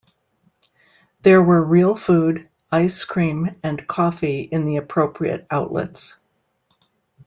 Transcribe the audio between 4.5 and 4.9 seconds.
the